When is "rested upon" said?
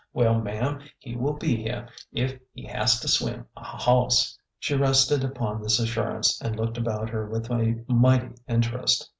4.73-5.61